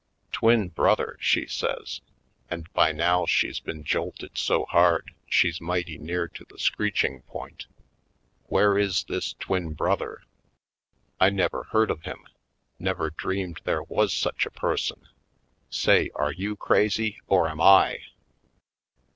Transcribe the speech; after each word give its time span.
"Twin 0.31 0.69
brother!" 0.69 1.15
she 1.19 1.45
says, 1.45 2.01
and 2.49 2.73
by 2.73 2.91
now 2.91 3.27
she's 3.27 3.59
been 3.59 3.83
jolted 3.83 4.35
so 4.35 4.65
hard 4.65 5.11
she's 5.29 5.61
mighty 5.61 5.99
near 5.99 6.27
to 6.27 6.43
the 6.49 6.57
screeching 6.57 7.21
point. 7.27 7.67
"Where 8.47 8.79
is 8.79 9.03
this 9.03 9.33
twin 9.33 9.73
brother? 9.75 10.23
I 11.19 11.29
never 11.29 11.65
heard 11.65 11.91
of 11.91 12.01
him— 12.01 12.25
never 12.89 13.11
dreamed 13.11 13.61
there 13.63 13.83
was 13.83 14.11
such 14.11 14.47
a 14.47 14.49
person. 14.49 15.07
Say, 15.69 16.09
are 16.15 16.33
you 16.33 16.55
crazy 16.55 17.19
or 17.27 17.47
am 17.47 17.61
I?" 17.61 17.99